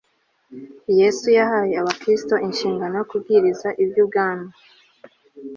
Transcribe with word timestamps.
Yesu 0.99 1.27
yahaye 1.37 1.73
Abakristo 1.81 2.33
inshingano 2.47 2.93
yo 2.97 3.05
kubwiriza 3.11 3.67
iby 3.83 3.95
Ubwami 4.03 4.49